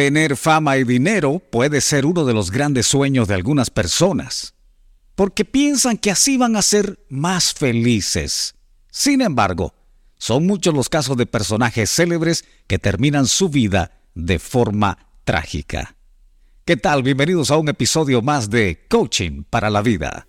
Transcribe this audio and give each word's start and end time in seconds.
Tener 0.00 0.38
fama 0.38 0.78
y 0.78 0.84
dinero 0.84 1.42
puede 1.50 1.82
ser 1.82 2.06
uno 2.06 2.24
de 2.24 2.32
los 2.32 2.50
grandes 2.50 2.86
sueños 2.86 3.28
de 3.28 3.34
algunas 3.34 3.68
personas, 3.68 4.54
porque 5.14 5.44
piensan 5.44 5.98
que 5.98 6.10
así 6.10 6.38
van 6.38 6.56
a 6.56 6.62
ser 6.62 7.04
más 7.10 7.52
felices. 7.52 8.54
Sin 8.90 9.20
embargo, 9.20 9.74
son 10.16 10.46
muchos 10.46 10.72
los 10.72 10.88
casos 10.88 11.18
de 11.18 11.26
personajes 11.26 11.90
célebres 11.90 12.46
que 12.66 12.78
terminan 12.78 13.26
su 13.26 13.50
vida 13.50 14.00
de 14.14 14.38
forma 14.38 14.96
trágica. 15.24 15.96
¿Qué 16.64 16.78
tal? 16.78 17.02
Bienvenidos 17.02 17.50
a 17.50 17.58
un 17.58 17.68
episodio 17.68 18.22
más 18.22 18.48
de 18.48 18.86
Coaching 18.88 19.42
para 19.50 19.68
la 19.68 19.82
Vida. 19.82 20.26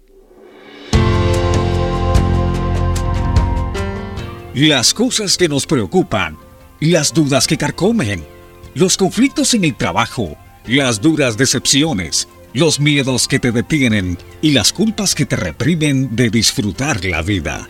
Las 4.54 4.94
cosas 4.94 5.38
que 5.38 5.48
nos 5.48 5.66
preocupan, 5.66 6.38
las 6.82 7.14
dudas 7.14 7.48
que 7.48 7.58
carcomen, 7.58 8.31
los 8.74 8.98
conflictos 8.98 9.54
en 9.54 9.66
el 9.66 9.76
trabajo, 9.76 10.38
las 10.66 11.02
duras 11.02 11.38
decepciones, 11.38 12.28
los 12.54 12.80
miedos 12.80 13.28
que 13.28 13.40
te 13.40 13.52
detienen 13.52 14.18
y 14.42 14.52
las 14.52 14.72
culpas 14.72 15.16
que 15.16 15.26
te 15.26 15.36
reprimen 15.36 16.16
de 16.16 16.30
disfrutar 16.30 17.04
la 17.06 17.22
vida. 17.22 17.70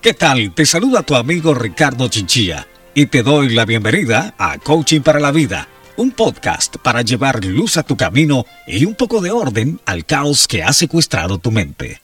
¿Qué 0.00 0.14
tal? 0.14 0.52
Te 0.54 0.66
saluda 0.66 1.02
tu 1.02 1.14
amigo 1.14 1.54
Ricardo 1.54 2.08
Chinchilla 2.08 2.66
y 2.94 3.06
te 3.06 3.22
doy 3.22 3.50
la 3.50 3.64
bienvenida 3.64 4.34
a 4.38 4.58
Coaching 4.58 5.02
para 5.02 5.20
la 5.20 5.30
Vida, 5.30 5.68
un 5.96 6.10
podcast 6.10 6.76
para 6.78 7.02
llevar 7.02 7.44
luz 7.44 7.76
a 7.76 7.82
tu 7.82 7.96
camino 7.96 8.46
y 8.66 8.84
un 8.84 8.94
poco 8.94 9.20
de 9.20 9.30
orden 9.30 9.80
al 9.84 10.04
caos 10.04 10.48
que 10.48 10.62
ha 10.62 10.72
secuestrado 10.72 11.38
tu 11.38 11.50
mente. 11.50 12.00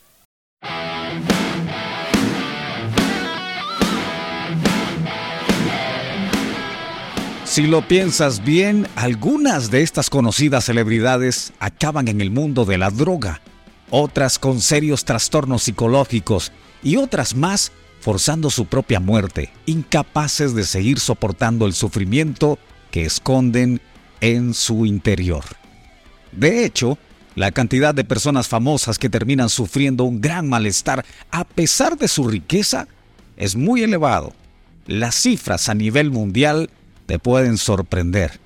Si 7.57 7.67
lo 7.67 7.89
piensas 7.89 8.45
bien, 8.45 8.87
algunas 8.97 9.71
de 9.71 9.81
estas 9.81 10.11
conocidas 10.11 10.67
celebridades 10.67 11.55
acaban 11.59 12.07
en 12.07 12.21
el 12.21 12.31
mundo 12.31 12.67
de 12.67 12.77
la 12.77 12.91
droga, 12.91 13.41
otras 13.89 14.39
con 14.39 14.61
serios 14.61 15.07
trastornos 15.07 15.63
psicológicos 15.63 16.53
y 16.83 16.97
otras 16.97 17.35
más 17.35 17.73
forzando 18.01 18.51
su 18.51 18.67
propia 18.67 19.01
muerte, 19.01 19.51
incapaces 19.65 20.55
de 20.55 20.65
seguir 20.65 21.01
soportando 21.01 21.65
el 21.65 21.73
sufrimiento 21.73 22.59
que 22.91 23.07
esconden 23.07 23.81
en 24.21 24.53
su 24.53 24.85
interior. 24.85 25.45
De 26.33 26.63
hecho, 26.63 26.99
la 27.37 27.53
cantidad 27.53 27.95
de 27.95 28.05
personas 28.05 28.49
famosas 28.49 28.99
que 28.99 29.09
terminan 29.09 29.49
sufriendo 29.49 30.05
un 30.05 30.21
gran 30.21 30.47
malestar 30.47 31.07
a 31.31 31.45
pesar 31.45 31.97
de 31.97 32.09
su 32.09 32.29
riqueza 32.29 32.87
es 33.39 33.57
muy 33.57 33.83
elevado. 33.83 34.35
Las 34.87 35.15
cifras 35.15 35.71
a 35.71 35.75
nivel 35.75 36.11
mundial 36.11 36.69
te 37.07 37.19
pueden 37.19 37.57
sorprender. 37.57 38.41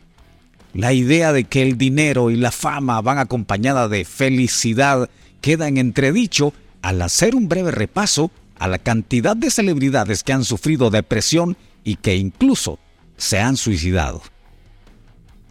La 0.72 0.92
idea 0.92 1.32
de 1.32 1.44
que 1.44 1.62
el 1.62 1.76
dinero 1.76 2.30
y 2.30 2.36
la 2.36 2.52
fama 2.52 3.00
van 3.00 3.18
acompañada 3.18 3.88
de 3.88 4.04
felicidad 4.04 5.10
queda 5.40 5.66
en 5.66 5.78
entredicho 5.78 6.52
al 6.82 7.02
hacer 7.02 7.34
un 7.34 7.48
breve 7.48 7.72
repaso 7.72 8.30
a 8.58 8.68
la 8.68 8.78
cantidad 8.78 9.36
de 9.36 9.50
celebridades 9.50 10.22
que 10.22 10.32
han 10.32 10.44
sufrido 10.44 10.90
depresión 10.90 11.56
y 11.82 11.96
que 11.96 12.16
incluso 12.16 12.78
se 13.16 13.40
han 13.40 13.56
suicidado. 13.56 14.22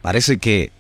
Parece 0.02 0.38
que 0.38 0.72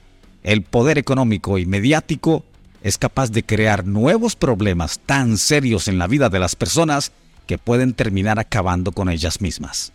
el 0.43 0.61
poder 0.61 0.97
económico 0.97 1.57
y 1.57 1.65
mediático 1.65 2.45
es 2.81 2.97
capaz 2.97 3.31
de 3.31 3.43
crear 3.43 3.85
nuevos 3.85 4.35
problemas 4.35 4.99
tan 4.99 5.37
serios 5.37 5.87
en 5.87 5.97
la 5.97 6.07
vida 6.07 6.29
de 6.29 6.39
las 6.39 6.55
personas 6.55 7.11
que 7.45 7.57
pueden 7.57 7.93
terminar 7.93 8.39
acabando 8.39 8.91
con 8.91 9.09
ellas 9.09 9.41
mismas. 9.41 9.91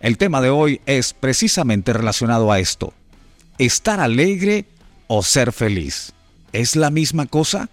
El 0.00 0.18
tema 0.18 0.40
de 0.40 0.50
hoy 0.50 0.80
es 0.86 1.14
precisamente 1.14 1.92
relacionado 1.92 2.52
a 2.52 2.60
esto. 2.60 2.92
¿Estar 3.58 4.00
alegre 4.00 4.66
o 5.06 5.22
ser 5.22 5.52
feliz? 5.52 6.12
¿Es 6.52 6.76
la 6.76 6.90
misma 6.90 7.26
cosa? 7.26 7.70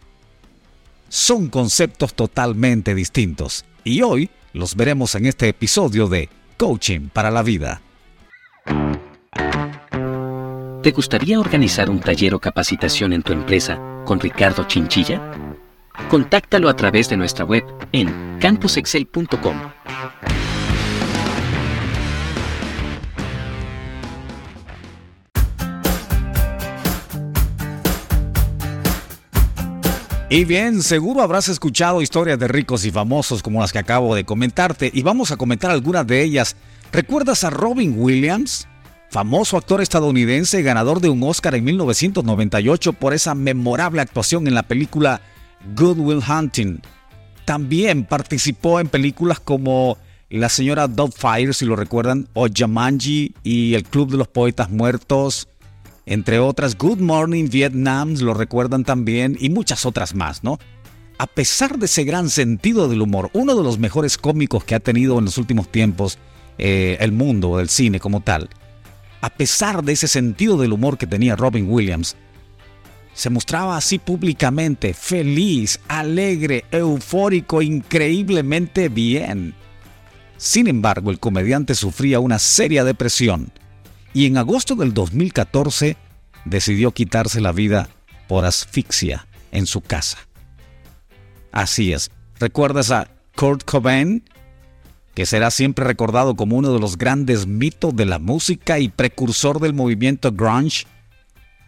Son 1.10 1.50
conceptos 1.50 2.14
totalmente 2.14 2.96
distintos 2.96 3.66
y 3.84 4.02
hoy 4.02 4.30
los 4.54 4.76
veremos 4.76 5.16
en 5.16 5.26
este 5.26 5.50
episodio 5.50 6.08
de 6.08 6.30
Coaching 6.58 7.10
para 7.10 7.30
la 7.30 7.44
Vida. 7.44 7.82
¿Te 10.82 10.92
gustaría 10.92 11.40
organizar 11.40 11.90
un 11.90 12.00
taller 12.00 12.34
o 12.34 12.40
capacitación 12.40 13.14
en 13.14 13.24
tu 13.24 13.34
empresa 13.34 13.80
con 14.06 14.20
Ricardo 14.20 14.66
Chinchilla? 14.66 15.22
Contáctalo 16.10 16.70
a 16.70 16.76
través 16.76 17.10
de 17.10 17.18
nuestra 17.18 17.46
web 17.46 17.64
en 17.92 18.38
campusexcel.com 18.40 19.58
Y 30.34 30.46
bien, 30.46 30.82
seguro 30.82 31.22
habrás 31.22 31.48
escuchado 31.48 32.02
historias 32.02 32.40
de 32.40 32.48
ricos 32.48 32.86
y 32.86 32.92
famosos 32.92 33.44
como 33.44 33.62
las 33.62 33.72
que 33.72 33.78
acabo 33.78 34.16
de 34.16 34.24
comentarte 34.24 34.90
y 34.92 35.04
vamos 35.04 35.30
a 35.30 35.38
comentar 35.38 35.70
algunas 35.70 36.08
de 36.08 36.24
ellas. 36.24 36.56
¿Recuerdas 36.92 37.44
a 37.44 37.52
Robin 37.52 37.94
Williams? 37.96 38.68
Famoso 39.12 39.58
actor 39.58 39.80
estadounidense, 39.80 40.64
ganador 40.64 41.02
de 41.02 41.10
un 41.10 41.22
Oscar 41.22 41.54
en 41.54 41.66
1998 41.66 42.94
por 42.94 43.14
esa 43.14 43.36
memorable 43.36 44.02
actuación 44.02 44.48
en 44.48 44.56
la 44.56 44.64
película 44.64 45.22
Good 45.76 46.00
Will 46.00 46.24
Hunting. 46.28 46.82
También 47.46 48.04
participó 48.04 48.80
en 48.80 48.88
películas 48.88 49.40
como 49.40 50.00
La 50.32 50.50
señora 50.50 50.90
Fire, 51.16 51.54
si 51.54 51.68
lo 51.68 51.76
recuerdan, 51.76 52.28
o 52.34 52.48
Jumanji 52.48 53.36
y 53.44 53.76
El 53.76 53.84
Club 53.84 54.10
de 54.10 54.18
los 54.18 54.30
Poetas 54.30 54.72
Muertos, 54.72 55.48
entre 56.06 56.40
otras 56.40 56.78
Good 56.78 57.00
Morning 57.00 57.50
Vietnam, 57.50 58.16
lo 58.20 58.34
recuerdan 58.34 58.84
también, 58.84 59.38
y 59.40 59.50
muchas 59.50 59.86
otras 59.86 60.16
más, 60.16 60.44
¿no? 60.44 60.60
A 61.18 61.28
pesar 61.28 61.78
de 61.78 61.86
ese 61.86 62.04
gran 62.04 62.30
sentido 62.30 62.90
del 62.90 63.02
humor, 63.02 63.30
uno 63.34 63.56
de 63.56 63.64
los 63.64 63.80
mejores 63.80 64.18
cómicos 64.18 64.64
que 64.64 64.76
ha 64.76 64.80
tenido 64.80 65.18
en 65.20 65.26
los 65.26 65.38
últimos 65.38 65.72
tiempos 65.72 66.18
eh, 66.58 66.98
el 67.00 67.12
mundo 67.12 67.58
del 67.58 67.70
cine 67.70 68.00
como 68.00 68.22
tal, 68.22 68.50
a 69.22 69.30
pesar 69.30 69.84
de 69.84 69.94
ese 69.94 70.08
sentido 70.08 70.58
del 70.58 70.74
humor 70.74 70.98
que 70.98 71.08
tenía 71.08 71.36
Robin 71.36 71.70
Williams, 71.70 72.18
se 73.14 73.30
mostraba 73.30 73.78
así 73.78 74.00
públicamente, 74.00 74.94
feliz, 74.94 75.80
alegre, 75.88 76.66
eufórico, 76.72 77.62
increíblemente 77.62 78.90
bien. 78.90 79.54
Sin 80.36 80.68
embargo, 80.68 81.12
el 81.12 81.20
comediante 81.20 81.76
sufría 81.76 82.20
una 82.20 82.40
seria 82.40 82.84
depresión 82.84 83.52
y 84.14 84.28
en 84.28 84.38
agosto 84.38 84.76
del 84.76 84.94
2014 84.94 85.98
decidió 86.46 86.92
quitarse 86.92 87.42
la 87.42 87.52
vida 87.52 87.90
por 88.28 88.46
asfixia 88.46 89.28
en 89.52 89.66
su 89.66 89.82
casa. 89.82 90.18
Así 91.52 91.94
es, 91.94 92.12
¿recuerdas 92.40 92.92
a 92.92 93.10
Kurt 93.36 93.64
Cobain? 93.64 94.24
Que 95.14 95.26
será 95.26 95.52
siempre 95.52 95.86
recordado 95.86 96.36
como 96.36 96.56
uno 96.58 96.74
de 96.74 96.80
los 96.80 96.98
grandes 96.98 97.46
mitos 97.46 97.96
de 97.96 98.06
la 98.06 98.20
música 98.20 98.80
y 98.80 98.90
precursor 98.90 99.60
del 99.60 99.74
movimiento 99.74 100.32
grunge. 100.32 100.86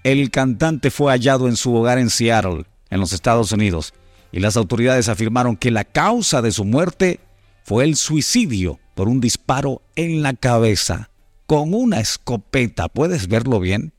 El 0.03 0.31
cantante 0.31 0.89
fue 0.89 1.11
hallado 1.11 1.47
en 1.47 1.55
su 1.55 1.73
hogar 1.75 1.99
en 1.99 2.09
Seattle, 2.09 2.65
en 2.89 2.99
los 2.99 3.13
Estados 3.13 3.51
Unidos, 3.51 3.93
y 4.31 4.39
las 4.39 4.57
autoridades 4.57 5.09
afirmaron 5.09 5.57
que 5.57 5.71
la 5.71 5.83
causa 5.83 6.41
de 6.41 6.51
su 6.51 6.65
muerte 6.65 7.19
fue 7.63 7.83
el 7.83 7.95
suicidio 7.95 8.79
por 8.95 9.07
un 9.07 9.21
disparo 9.21 9.81
en 9.95 10.23
la 10.23 10.33
cabeza 10.33 11.09
con 11.45 11.73
una 11.73 11.99
escopeta. 11.99 12.89
¿Puedes 12.89 13.27
verlo 13.27 13.59
bien? 13.59 13.93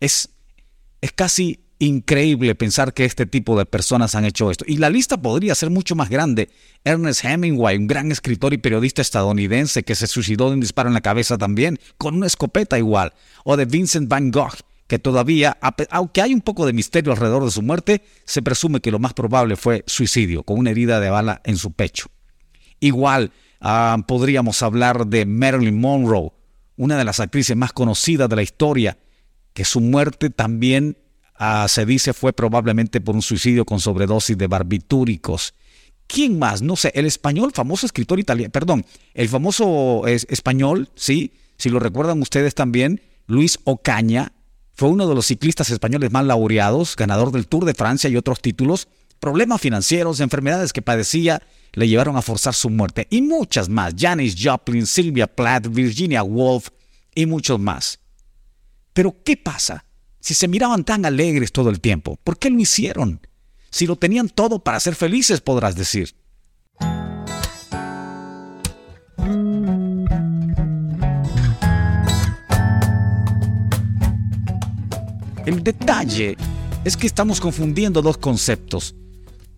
Es, 0.00 0.30
es 1.00 1.12
casi 1.12 1.60
increíble 1.78 2.54
pensar 2.54 2.94
que 2.94 3.04
este 3.04 3.26
tipo 3.26 3.58
de 3.58 3.66
personas 3.66 4.14
han 4.14 4.24
hecho 4.24 4.50
esto. 4.50 4.64
Y 4.66 4.76
la 4.76 4.90
lista 4.90 5.20
podría 5.20 5.54
ser 5.54 5.70
mucho 5.70 5.94
más 5.94 6.08
grande. 6.08 6.50
Ernest 6.84 7.24
Hemingway, 7.24 7.76
un 7.76 7.86
gran 7.86 8.12
escritor 8.12 8.54
y 8.54 8.58
periodista 8.58 9.02
estadounidense 9.02 9.82
que 9.82 9.94
se 9.94 10.06
suicidó 10.06 10.48
de 10.48 10.54
un 10.54 10.60
disparo 10.60 10.88
en 10.88 10.94
la 10.94 11.00
cabeza 11.00 11.38
también, 11.38 11.78
con 11.98 12.14
una 12.14 12.26
escopeta 12.26 12.78
igual. 12.78 13.12
O 13.44 13.56
de 13.56 13.64
Vincent 13.64 14.08
Van 14.08 14.30
Gogh, 14.30 14.54
que 14.86 14.98
todavía, 14.98 15.58
aunque 15.90 16.22
hay 16.22 16.34
un 16.34 16.40
poco 16.40 16.66
de 16.66 16.72
misterio 16.72 17.12
alrededor 17.12 17.44
de 17.44 17.50
su 17.50 17.62
muerte, 17.62 18.02
se 18.24 18.42
presume 18.42 18.80
que 18.80 18.90
lo 18.90 18.98
más 18.98 19.14
probable 19.14 19.56
fue 19.56 19.82
suicidio, 19.86 20.42
con 20.42 20.58
una 20.58 20.70
herida 20.70 21.00
de 21.00 21.10
bala 21.10 21.40
en 21.44 21.56
su 21.56 21.72
pecho. 21.72 22.08
Igual, 22.80 23.32
Ah, 23.66 23.96
podríamos 24.06 24.62
hablar 24.62 25.06
de 25.06 25.24
Marilyn 25.24 25.80
Monroe, 25.80 26.32
una 26.76 26.98
de 26.98 27.04
las 27.04 27.18
actrices 27.18 27.56
más 27.56 27.72
conocidas 27.72 28.28
de 28.28 28.36
la 28.36 28.42
historia, 28.42 28.98
que 29.54 29.64
su 29.64 29.80
muerte 29.80 30.28
también 30.28 30.98
ah, 31.34 31.64
se 31.66 31.86
dice 31.86 32.12
fue 32.12 32.34
probablemente 32.34 33.00
por 33.00 33.14
un 33.14 33.22
suicidio 33.22 33.64
con 33.64 33.80
sobredosis 33.80 34.36
de 34.36 34.48
barbitúricos. 34.48 35.54
¿Quién 36.06 36.38
más? 36.38 36.60
No 36.60 36.76
sé, 36.76 36.92
el 36.94 37.06
español, 37.06 37.52
famoso 37.54 37.86
escritor 37.86 38.20
italiano, 38.20 38.52
perdón, 38.52 38.84
el 39.14 39.30
famoso 39.30 40.02
español, 40.06 40.90
sí, 40.94 41.32
si 41.56 41.70
lo 41.70 41.78
recuerdan 41.78 42.20
ustedes 42.20 42.54
también, 42.54 43.00
Luis 43.26 43.58
Ocaña, 43.64 44.34
fue 44.74 44.90
uno 44.90 45.08
de 45.08 45.14
los 45.14 45.24
ciclistas 45.24 45.70
españoles 45.70 46.12
más 46.12 46.26
laureados, 46.26 46.96
ganador 46.96 47.32
del 47.32 47.46
Tour 47.46 47.64
de 47.64 47.72
Francia 47.72 48.10
y 48.10 48.18
otros 48.18 48.42
títulos, 48.42 48.88
problemas 49.20 49.62
financieros, 49.62 50.20
enfermedades 50.20 50.74
que 50.74 50.82
padecía 50.82 51.40
le 51.74 51.88
llevaron 51.88 52.16
a 52.16 52.22
forzar 52.22 52.54
su 52.54 52.70
muerte. 52.70 53.06
Y 53.10 53.22
muchas 53.22 53.68
más. 53.68 53.94
Janis 53.96 54.34
Joplin, 54.38 54.86
Sylvia 54.86 55.26
Plath, 55.26 55.68
Virginia 55.68 56.22
Woolf 56.22 56.68
y 57.14 57.26
muchos 57.26 57.60
más. 57.60 58.00
Pero 58.92 59.16
¿qué 59.24 59.36
pasa? 59.36 59.84
Si 60.20 60.34
se 60.34 60.48
miraban 60.48 60.84
tan 60.84 61.04
alegres 61.04 61.52
todo 61.52 61.68
el 61.68 61.80
tiempo, 61.80 62.18
¿por 62.24 62.38
qué 62.38 62.48
lo 62.48 62.58
hicieron? 62.58 63.20
Si 63.70 63.86
lo 63.86 63.96
tenían 63.96 64.28
todo 64.28 64.60
para 64.60 64.80
ser 64.80 64.94
felices, 64.94 65.40
podrás 65.40 65.74
decir. 65.74 66.14
El 75.44 75.62
detalle 75.62 76.36
es 76.84 76.96
que 76.96 77.06
estamos 77.06 77.40
confundiendo 77.40 78.00
dos 78.00 78.16
conceptos. 78.16 78.94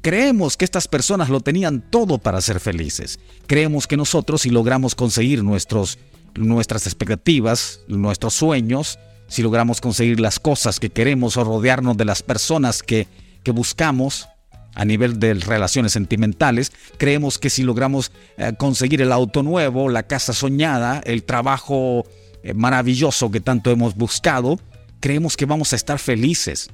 Creemos 0.06 0.56
que 0.56 0.64
estas 0.64 0.86
personas 0.86 1.30
lo 1.30 1.40
tenían 1.40 1.80
todo 1.80 2.18
para 2.18 2.40
ser 2.40 2.60
felices. 2.60 3.18
Creemos 3.48 3.88
que 3.88 3.96
nosotros 3.96 4.42
si 4.42 4.50
logramos 4.50 4.94
conseguir 4.94 5.42
nuestros, 5.42 5.98
nuestras 6.36 6.86
expectativas, 6.86 7.80
nuestros 7.88 8.34
sueños, 8.34 9.00
si 9.26 9.42
logramos 9.42 9.80
conseguir 9.80 10.20
las 10.20 10.38
cosas 10.38 10.78
que 10.78 10.90
queremos 10.90 11.36
o 11.36 11.42
rodearnos 11.42 11.96
de 11.96 12.04
las 12.04 12.22
personas 12.22 12.84
que, 12.84 13.08
que 13.42 13.50
buscamos 13.50 14.28
a 14.76 14.84
nivel 14.84 15.18
de 15.18 15.34
relaciones 15.34 15.90
sentimentales, 15.90 16.70
creemos 16.98 17.40
que 17.40 17.50
si 17.50 17.64
logramos 17.64 18.12
eh, 18.36 18.52
conseguir 18.56 19.02
el 19.02 19.10
auto 19.10 19.42
nuevo, 19.42 19.88
la 19.88 20.04
casa 20.04 20.32
soñada, 20.32 21.00
el 21.04 21.24
trabajo 21.24 22.06
eh, 22.44 22.54
maravilloso 22.54 23.32
que 23.32 23.40
tanto 23.40 23.72
hemos 23.72 23.96
buscado, 23.96 24.60
creemos 25.00 25.36
que 25.36 25.46
vamos 25.46 25.72
a 25.72 25.76
estar 25.76 25.98
felices. 25.98 26.70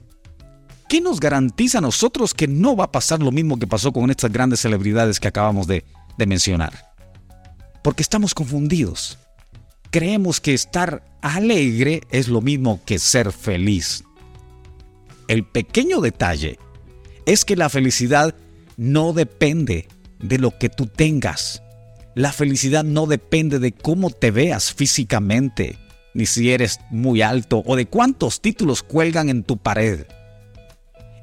¿Qué 0.93 1.01
nos 1.01 1.21
garantiza 1.21 1.79
a 1.79 1.81
nosotros 1.81 2.35
que 2.35 2.47
no 2.47 2.77
va 2.77 2.85
a 2.85 2.93
pasar 2.93 3.21
lo 3.21 3.33
mismo 3.33 3.59
que 3.59 3.67
pasó 3.67 3.95
con 3.95 4.11
estas 4.11 4.31
grandes 4.31 4.61
celebridades 4.61 5.21
que 5.21 5.29
acabamos 5.29 5.67
de, 5.67 5.87
de 6.19 6.27
mencionar? 6.27 6.93
Porque 7.83 8.03
estamos 8.03 8.35
confundidos. 8.35 9.19
Creemos 9.91 10.39
que 10.39 10.53
estar 10.53 11.03
alegre 11.23 12.03
es 12.11 12.29
lo 12.29 12.43
mismo 12.43 12.79
que 12.85 12.99
ser 12.99 13.33
feliz. 13.33 14.05
El 15.29 15.47
pequeño 15.47 16.03
detalle 16.03 16.59
es 17.25 17.47
que 17.47 17.57
la 17.57 17.71
felicidad 17.71 18.35
no 18.77 19.15
depende 19.15 19.89
de 20.19 20.37
lo 20.37 20.59
que 20.59 20.69
tú 20.69 20.89
tengas. 20.89 21.63
La 22.15 22.35
felicidad 22.35 22.85
no 22.85 23.07
depende 23.07 23.59
de 23.61 23.73
cómo 23.73 24.11
te 24.11 24.31
veas 24.31 24.75
físicamente 24.75 25.79
ni 26.13 26.27
si 26.27 26.51
eres 26.51 26.81
muy 26.91 27.23
alto 27.23 27.63
o 27.65 27.77
de 27.77 27.87
cuántos 27.87 28.43
títulos 28.43 28.83
cuelgan 28.83 29.31
en 29.31 29.43
tu 29.43 29.57
pared. 29.57 30.05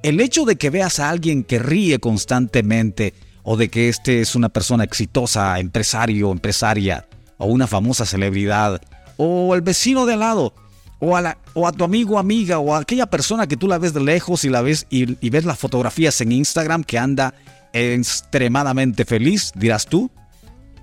El 0.02 0.22
hecho 0.22 0.46
de 0.46 0.56
que 0.56 0.70
veas 0.70 1.00
a 1.00 1.10
alguien 1.10 1.44
que 1.44 1.60
ríe 1.60 2.00
constantemente 2.00 3.14
o 3.44 3.58
de 3.58 3.70
que 3.70 3.90
este 3.90 4.22
es 4.22 4.36
una 4.36 4.50
persona 4.50 4.84
exitosa, 4.84 5.60
empresario, 5.60 6.32
empresaria, 6.32 7.08
o 7.38 7.48
una 7.48 7.68
famosa 7.68 8.06
celebridad, 8.06 8.82
o 9.18 9.56
el 9.56 9.62
vecino 9.62 10.06
de 10.06 10.14
al 10.14 10.20
lado, 10.20 10.54
o 11.00 11.18
a, 11.18 11.22
la, 11.22 11.38
o 11.54 11.68
a 11.68 11.72
tu 11.72 11.84
amigo, 11.84 12.20
amiga, 12.20 12.60
o 12.60 12.76
a 12.76 12.80
aquella 12.80 13.08
persona 13.08 13.48
que 13.48 13.58
tú 13.58 13.68
la 13.68 13.78
ves 13.78 13.94
de 13.94 14.02
lejos 14.02 14.46
y 14.46 14.50
la 14.50 14.62
ves 14.62 14.88
y, 14.90 15.18
y 15.26 15.30
ves 15.30 15.46
las 15.46 15.60
fotografías 15.60 16.20
en 16.22 16.32
Instagram 16.32 16.84
que 16.84 16.98
anda 16.98 17.34
extremadamente 17.74 19.06
feliz, 19.06 19.52
dirás 19.56 19.86
tú. 19.86 20.12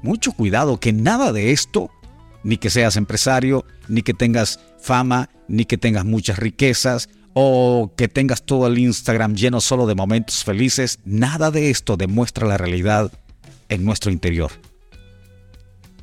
Mucho 0.03 0.33
cuidado 0.33 0.79
que 0.79 0.93
nada 0.93 1.33
de 1.33 1.53
esto 1.53 1.91
ni 2.43 2.59
que 2.59 2.71
seas 2.71 2.97
empresario, 2.97 3.65
ni 3.89 4.03
que 4.03 4.15
tengas 4.15 4.61
fama, 4.79 5.31
ni 5.49 5.65
que 5.65 5.79
tengas 5.79 6.05
muchas 6.05 6.39
riquezas, 6.39 7.09
o 7.39 7.93
que 7.95 8.09
tengas 8.09 8.45
todo 8.45 8.67
el 8.67 8.79
Instagram 8.79 9.35
lleno 9.35 9.61
solo 9.61 9.87
de 9.87 9.95
momentos 9.95 10.43
felices. 10.43 11.01
Nada 11.05 11.51
de 11.51 11.69
esto 11.69 11.99
demuestra 11.99 12.47
la 12.47 12.57
realidad 12.57 13.13
en 13.69 13.85
nuestro 13.85 14.11
interior. 14.11 14.51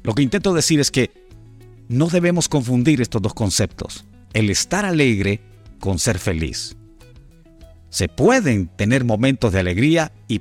Lo 0.03 0.13
que 0.13 0.21
intento 0.21 0.53
decir 0.53 0.79
es 0.79 0.91
que 0.91 1.09
no 1.87 2.05
debemos 2.09 2.47
confundir 2.47 3.01
estos 3.01 3.19
dos 3.19 3.33
conceptos, 3.33 4.05
el 4.33 4.51
estar 4.51 4.85
alegre 4.85 5.41
con 5.79 5.97
ser 5.97 6.19
feliz. 6.19 6.75
Se 7.89 8.07
pueden 8.09 8.67
tener 8.67 9.03
momentos 9.03 9.51
de 9.53 9.59
alegría 9.59 10.11
y 10.27 10.39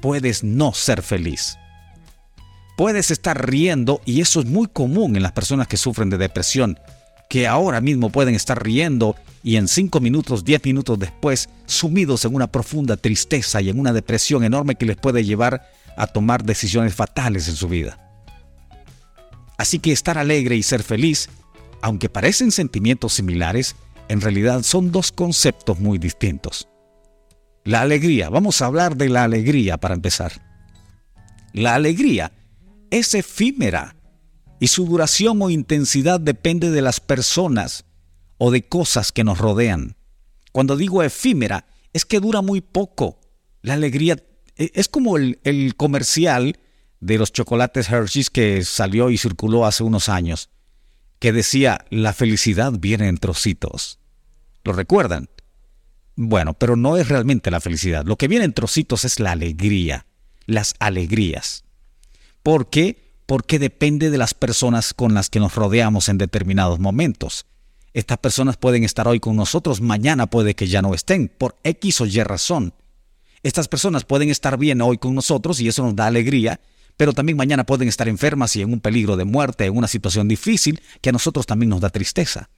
puedes 0.00 0.42
no 0.42 0.72
ser 0.72 1.02
feliz 1.02 1.58
puedes 2.80 3.10
estar 3.10 3.46
riendo 3.46 4.00
y 4.06 4.22
eso 4.22 4.40
es 4.40 4.46
muy 4.46 4.66
común 4.66 5.14
en 5.14 5.22
las 5.22 5.32
personas 5.32 5.68
que 5.68 5.76
sufren 5.76 6.08
de 6.08 6.16
depresión, 6.16 6.78
que 7.30 7.46
ahora 7.46 7.80
mismo 7.80 8.10
pueden 8.10 8.34
estar 8.34 8.60
riendo 8.60 9.14
y 9.44 9.54
en 9.54 9.68
5 9.68 10.00
minutos, 10.00 10.44
10 10.44 10.64
minutos 10.64 10.98
después, 10.98 11.48
sumidos 11.64 12.24
en 12.24 12.34
una 12.34 12.48
profunda 12.48 12.96
tristeza 12.96 13.62
y 13.62 13.70
en 13.70 13.78
una 13.78 13.92
depresión 13.92 14.42
enorme 14.42 14.74
que 14.74 14.84
les 14.84 14.96
puede 14.96 15.24
llevar 15.24 15.70
a 15.96 16.08
tomar 16.08 16.42
decisiones 16.44 16.92
fatales 16.92 17.46
en 17.46 17.54
su 17.54 17.68
vida. 17.68 17.98
Así 19.56 19.78
que 19.78 19.92
estar 19.92 20.18
alegre 20.18 20.56
y 20.56 20.64
ser 20.64 20.82
feliz, 20.82 21.28
aunque 21.80 22.08
parecen 22.08 22.50
sentimientos 22.50 23.12
similares, 23.12 23.76
en 24.08 24.20
realidad 24.20 24.64
son 24.64 24.90
dos 24.90 25.12
conceptos 25.12 25.78
muy 25.78 25.98
distintos. 25.98 26.68
La 27.62 27.82
alegría, 27.82 28.28
vamos 28.28 28.60
a 28.60 28.66
hablar 28.66 28.96
de 28.96 29.08
la 29.08 29.22
alegría 29.22 29.76
para 29.76 29.94
empezar. 29.94 30.32
La 31.52 31.76
alegría 31.76 32.32
es 32.90 33.14
efímera 33.14 33.94
y 34.60 34.68
su 34.68 34.84
duración 34.84 35.40
o 35.42 35.50
intensidad 35.50 36.20
depende 36.20 36.70
de 36.70 36.82
las 36.82 37.00
personas 37.00 37.86
o 38.36 38.50
de 38.50 38.68
cosas 38.68 39.10
que 39.10 39.24
nos 39.24 39.38
rodean. 39.38 39.96
Cuando 40.52 40.76
digo 40.76 41.02
efímera, 41.02 41.66
es 41.92 42.04
que 42.04 42.20
dura 42.20 42.42
muy 42.42 42.60
poco. 42.60 43.20
La 43.62 43.74
alegría 43.74 44.22
e, 44.56 44.70
es 44.74 44.88
como 44.88 45.16
el, 45.16 45.74
comercial 45.76 46.58
de 47.00 47.18
los 47.18 47.32
chocolates 47.32 47.88
Hershey's 47.90 48.28
que 48.28 48.62
salió 48.62 49.10
y 49.10 49.16
circuló 49.16 49.64
hace 49.64 49.82
unos 49.82 50.10
años, 50.10 50.50
que 51.18 51.32
decía, 51.32 51.86
la 51.88 52.12
felicidad 52.12 52.72
viene 52.78 53.08
en 53.08 53.16
trocitos. 53.16 53.98
¿Lo 54.62 54.74
recuerdan? 54.74 55.30
Bueno, 56.16 56.52
pero 56.52 56.76
no 56.76 56.98
es 56.98 57.08
realmente 57.08 57.50
la 57.50 57.60
felicidad. 57.60 58.04
Lo 58.04 58.16
que 58.16 58.28
viene 58.28 58.44
en 58.44 58.52
trocitos 58.52 59.06
es 59.06 59.20
la 59.20 59.32
alegría, 59.32 60.06
las 60.44 60.74
alegrías. 60.80 61.64
¿Por 62.42 62.68
qué? 62.68 63.09
Porque 63.30 63.60
depende 63.60 64.10
de 64.10 64.18
las 64.18 64.34
personas 64.34 64.92
con 64.92 65.14
las 65.14 65.30
que 65.30 65.38
nos 65.38 65.54
rodeamos 65.54 66.08
en 66.08 66.18
determinados 66.18 66.80
momentos. 66.80 67.46
Estas 67.94 68.18
personas 68.18 68.56
pueden 68.56 68.82
estar 68.82 69.06
hoy 69.06 69.20
con 69.20 69.36
nosotros, 69.36 69.80
mañana 69.80 70.26
puede 70.26 70.56
que 70.56 70.66
ya 70.66 70.82
no 70.82 70.94
estén, 70.94 71.28
por 71.28 71.56
X 71.62 72.00
o 72.00 72.06
Y 72.06 72.24
razón. 72.24 72.74
Estas 73.44 73.68
personas 73.68 74.04
pueden 74.04 74.30
estar 74.30 74.58
bien 74.58 74.80
hoy 74.80 74.98
con 74.98 75.14
nosotros 75.14 75.60
y 75.60 75.68
eso 75.68 75.84
nos 75.84 75.94
da 75.94 76.08
alegría, 76.08 76.60
pero 76.96 77.12
también 77.12 77.38
mañana 77.38 77.62
pueden 77.62 77.86
estar 77.86 78.08
enfermas 78.08 78.56
y 78.56 78.62
en 78.62 78.72
un 78.72 78.80
peligro 78.80 79.16
de 79.16 79.26
muerte, 79.26 79.64
en 79.64 79.76
una 79.76 79.86
situación 79.86 80.26
difícil 80.26 80.82
que 81.00 81.10
a 81.10 81.12
nosotros 81.12 81.46
también 81.46 81.70
nos 81.70 81.80
da 81.80 81.90
tristeza. 81.90 82.50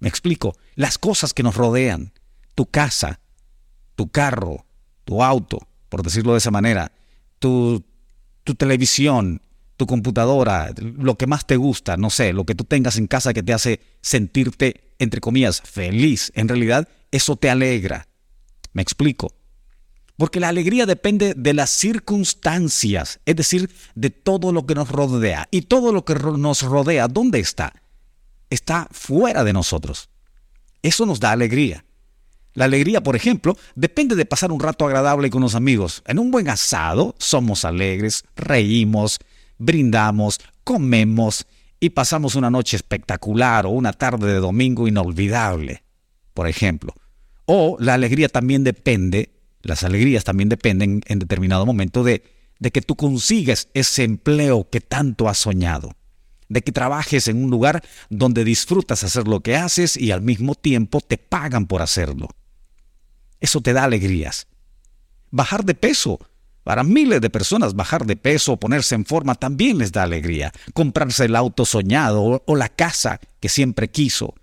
Me 0.00 0.10
explico, 0.10 0.54
las 0.74 0.98
cosas 0.98 1.32
que 1.32 1.42
nos 1.42 1.54
rodean, 1.54 2.12
tu 2.54 2.66
casa, 2.66 3.20
tu 3.96 4.10
carro, 4.10 4.66
tu 5.06 5.22
auto, 5.22 5.66
por 5.88 6.02
decirlo 6.02 6.32
de 6.32 6.38
esa 6.40 6.50
manera, 6.50 6.92
tu, 7.38 7.82
tu 8.44 8.54
televisión, 8.54 9.42
tu 9.76 9.86
computadora, 9.86 10.74
lo 10.78 11.16
que 11.16 11.26
más 11.26 11.46
te 11.46 11.56
gusta, 11.56 11.96
no 11.96 12.10
sé, 12.10 12.32
lo 12.32 12.44
que 12.44 12.54
tú 12.54 12.64
tengas 12.64 12.98
en 12.98 13.06
casa 13.06 13.32
que 13.32 13.42
te 13.42 13.52
hace 13.52 13.80
sentirte, 14.02 14.94
entre 14.98 15.20
comillas, 15.20 15.62
feliz. 15.62 16.30
En 16.34 16.48
realidad, 16.48 16.88
eso 17.10 17.36
te 17.36 17.48
alegra. 17.48 18.06
¿Me 18.72 18.82
explico? 18.82 19.34
Porque 20.16 20.38
la 20.38 20.48
alegría 20.48 20.84
depende 20.84 21.32
de 21.34 21.54
las 21.54 21.70
circunstancias, 21.70 23.20
es 23.24 23.36
decir, 23.36 23.70
de 23.94 24.10
todo 24.10 24.52
lo 24.52 24.66
que 24.66 24.74
nos 24.74 24.90
rodea. 24.90 25.48
Y 25.50 25.62
todo 25.62 25.94
lo 25.94 26.04
que 26.04 26.14
nos 26.14 26.60
rodea, 26.60 27.08
¿dónde 27.08 27.40
está? 27.40 27.72
Está 28.50 28.86
fuera 28.90 29.44
de 29.44 29.54
nosotros. 29.54 30.10
Eso 30.82 31.06
nos 31.06 31.20
da 31.20 31.32
alegría. 31.32 31.86
La 32.54 32.64
alegría, 32.64 33.02
por 33.02 33.14
ejemplo, 33.14 33.56
depende 33.76 34.16
de 34.16 34.24
pasar 34.24 34.50
un 34.50 34.60
rato 34.60 34.84
agradable 34.84 35.30
con 35.30 35.42
los 35.42 35.54
amigos. 35.54 36.02
En 36.06 36.18
un 36.18 36.30
buen 36.30 36.48
asado 36.48 37.14
somos 37.18 37.64
alegres, 37.64 38.24
reímos, 38.34 39.18
brindamos, 39.58 40.40
comemos 40.64 41.46
y 41.78 41.90
pasamos 41.90 42.34
una 42.34 42.50
noche 42.50 42.76
espectacular 42.76 43.66
o 43.66 43.70
una 43.70 43.92
tarde 43.92 44.32
de 44.32 44.40
domingo 44.40 44.88
inolvidable, 44.88 45.84
por 46.34 46.48
ejemplo. 46.48 46.92
O 47.46 47.76
la 47.78 47.94
alegría 47.94 48.28
también 48.28 48.64
depende, 48.64 49.30
las 49.62 49.84
alegrías 49.84 50.24
también 50.24 50.48
dependen 50.48 51.02
en 51.06 51.18
determinado 51.20 51.66
momento 51.66 52.02
de, 52.02 52.24
de 52.58 52.70
que 52.72 52.82
tú 52.82 52.96
consigues 52.96 53.68
ese 53.74 54.02
empleo 54.02 54.68
que 54.68 54.80
tanto 54.80 55.28
has 55.28 55.38
soñado, 55.38 55.92
de 56.48 56.62
que 56.62 56.72
trabajes 56.72 57.28
en 57.28 57.42
un 57.42 57.50
lugar 57.50 57.82
donde 58.08 58.44
disfrutas 58.44 59.04
hacer 59.04 59.28
lo 59.28 59.40
que 59.40 59.56
haces 59.56 59.96
y 59.96 60.10
al 60.10 60.20
mismo 60.20 60.56
tiempo 60.56 61.00
te 61.00 61.16
pagan 61.16 61.66
por 61.66 61.80
hacerlo. 61.80 62.28
Eso 63.40 63.60
te 63.60 63.72
da 63.72 63.84
alegrías. 63.84 64.46
Bajar 65.30 65.64
de 65.64 65.74
peso. 65.74 66.18
Para 66.62 66.84
miles 66.84 67.20
de 67.20 67.30
personas 67.30 67.74
bajar 67.74 68.04
de 68.04 68.16
peso 68.16 68.52
o 68.52 68.60
ponerse 68.60 68.94
en 68.94 69.06
forma 69.06 69.34
también 69.34 69.78
les 69.78 69.92
da 69.92 70.02
alegría. 70.02 70.52
Comprarse 70.74 71.24
el 71.24 71.34
auto 71.34 71.64
soñado 71.64 72.42
o, 72.46 72.56
la 72.56 72.68
casa 72.68 73.18
que 73.40 73.48
siempre 73.48 73.90
quiso, 73.90 74.34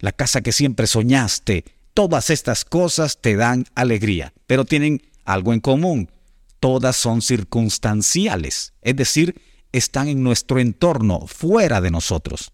la 0.00 0.12
casa 0.12 0.40
que 0.40 0.52
siempre 0.52 0.86
soñaste. 0.86 1.64
Todas 1.94 2.30
estas 2.30 2.64
cosas 2.64 3.20
te 3.20 3.36
dan 3.36 3.64
alegría, 3.74 4.32
pero 4.46 4.64
tienen 4.64 5.02
algo 5.24 5.52
en 5.52 5.60
común. 5.60 6.10
Todas 6.58 6.96
son 6.96 7.22
circunstanciales, 7.22 8.72
es 8.82 8.96
decir, 8.96 9.40
están 9.72 10.08
en 10.08 10.22
nuestro 10.22 10.58
entorno, 10.58 11.26
fuera 11.26 11.80
de 11.80 11.90
nosotros. 11.90 12.52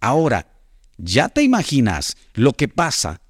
Ahora, 0.00 0.50
Ya 0.96 1.28
te 1.28 1.42
imaginas 1.42 2.16
lo 2.34 2.52
que 2.52 2.68
pasa 2.68 3.20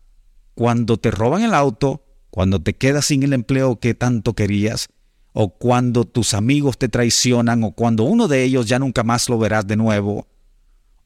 cuando 0.54 0.96
te 0.96 1.10
roban 1.10 1.42
el 1.42 1.54
auto, 1.54 2.04
cuando 2.30 2.60
te 2.60 2.74
quedas 2.74 3.06
sin 3.06 3.22
el 3.22 3.32
empleo 3.32 3.78
que 3.78 3.94
tanto 3.94 4.34
querías, 4.34 4.88
o 5.32 5.50
cuando 5.50 6.04
tus 6.04 6.34
amigos 6.34 6.78
te 6.78 6.88
traicionan, 6.88 7.64
o 7.64 7.72
cuando 7.72 8.04
uno 8.04 8.28
de 8.28 8.44
ellos 8.44 8.66
ya 8.66 8.78
nunca 8.78 9.02
más 9.02 9.28
lo 9.28 9.38
verás 9.38 9.66
de 9.66 9.76
nuevo, 9.76 10.28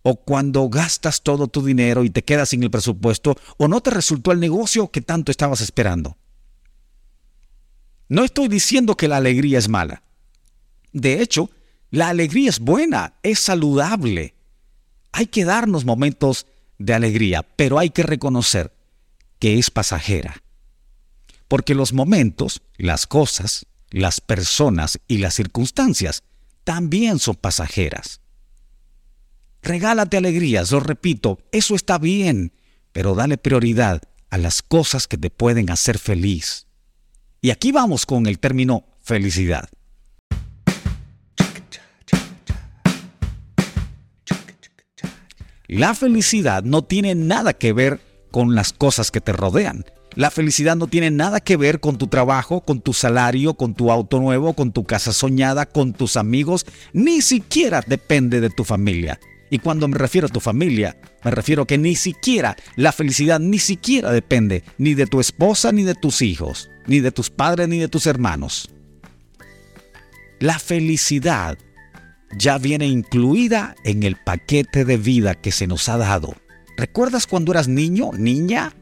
o 0.02 0.16
cuando 0.16 0.68
gastas 0.68 1.22
todo 1.22 1.48
tu 1.48 1.64
dinero 1.64 2.04
y 2.04 2.10
te 2.10 2.24
quedas 2.24 2.50
sin 2.50 2.62
el 2.62 2.70
presupuesto, 2.70 3.36
o 3.56 3.68
no 3.68 3.80
te 3.80 3.90
resultó 3.90 4.32
el 4.32 4.40
negocio 4.40 4.90
que 4.90 5.00
tanto 5.00 5.30
estabas 5.30 5.60
esperando. 5.60 6.16
No 8.08 8.24
estoy 8.24 8.48
diciendo 8.48 8.96
que 8.96 9.08
la 9.08 9.16
alegría 9.16 9.58
es 9.58 9.68
mala. 9.68 10.02
De 10.92 11.20
hecho, 11.20 11.50
la 11.90 12.08
alegría 12.08 12.48
es 12.48 12.58
buena, 12.58 13.14
es 13.22 13.38
saludable. 13.38 14.34
Hay 15.12 15.26
que 15.26 15.44
darnos 15.44 15.84
momentos 15.84 16.46
de 16.78 16.94
alegría, 16.94 17.46
pero 17.56 17.78
hay 17.78 17.90
que 17.90 18.02
reconocer 18.02 18.77
que 19.38 19.58
es 19.58 19.70
pasajera. 19.70 20.42
Porque 21.46 21.74
los 21.74 21.92
momentos, 21.92 22.62
las 22.76 23.06
cosas, 23.06 23.66
las 23.90 24.20
personas 24.20 25.00
y 25.08 25.18
las 25.18 25.34
circunstancias 25.34 26.22
también 26.64 27.18
son 27.18 27.36
pasajeras. 27.36 28.20
Regálate 29.62 30.16
alegrías, 30.16 30.70
lo 30.70 30.80
repito, 30.80 31.38
eso 31.52 31.74
está 31.74 31.98
bien, 31.98 32.52
pero 32.92 33.14
dale 33.14 33.38
prioridad 33.38 34.02
a 34.30 34.38
las 34.38 34.62
cosas 34.62 35.06
que 35.06 35.16
te 35.16 35.30
pueden 35.30 35.70
hacer 35.70 35.98
feliz. 35.98 36.66
Y 37.40 37.50
aquí 37.50 37.72
vamos 37.72 38.04
con 38.06 38.26
el 38.26 38.38
término 38.38 38.84
felicidad. 39.00 39.68
La 45.66 45.94
felicidad 45.94 46.62
no 46.62 46.82
tiene 46.82 47.14
nada 47.14 47.52
que 47.52 47.74
ver 47.74 48.00
con 48.38 48.54
las 48.54 48.72
cosas 48.72 49.10
que 49.10 49.20
te 49.20 49.32
rodean. 49.32 49.84
La 50.14 50.30
felicidad 50.30 50.76
no 50.76 50.86
tiene 50.86 51.10
nada 51.10 51.40
que 51.40 51.56
ver 51.56 51.80
con 51.80 51.98
tu 51.98 52.06
trabajo, 52.06 52.60
con 52.60 52.80
tu 52.80 52.92
salario, 52.92 53.54
con 53.54 53.74
tu 53.74 53.90
auto 53.90 54.20
nuevo, 54.20 54.52
con 54.52 54.70
tu 54.70 54.84
casa 54.84 55.12
soñada, 55.12 55.66
con 55.66 55.92
tus 55.92 56.16
amigos, 56.16 56.64
ni 56.92 57.20
siquiera 57.20 57.82
depende 57.84 58.40
de 58.40 58.48
tu 58.48 58.62
familia. 58.62 59.18
Y 59.50 59.58
cuando 59.58 59.88
me 59.88 59.98
refiero 59.98 60.28
a 60.28 60.30
tu 60.30 60.38
familia, 60.38 60.96
me 61.24 61.32
refiero 61.32 61.66
que 61.66 61.78
ni 61.78 61.96
siquiera 61.96 62.54
la 62.76 62.92
felicidad 62.92 63.40
ni 63.40 63.58
siquiera 63.58 64.12
depende 64.12 64.62
ni 64.78 64.94
de 64.94 65.06
tu 65.06 65.18
esposa 65.18 65.72
ni 65.72 65.82
de 65.82 65.96
tus 65.96 66.22
hijos, 66.22 66.70
ni 66.86 67.00
de 67.00 67.10
tus 67.10 67.30
padres 67.30 67.68
ni 67.68 67.80
de 67.80 67.88
tus 67.88 68.06
hermanos. 68.06 68.70
La 70.38 70.60
felicidad 70.60 71.58
ya 72.38 72.56
viene 72.58 72.86
incluida 72.86 73.74
en 73.82 74.04
el 74.04 74.14
paquete 74.14 74.84
de 74.84 74.96
vida 74.96 75.34
que 75.34 75.50
se 75.50 75.66
nos 75.66 75.88
ha 75.88 75.96
dado. 75.96 76.36
¿Recuerdas 76.78 77.26
cuando 77.26 77.50
eras 77.50 77.66
niño, 77.66 78.12
niña? 78.16 78.72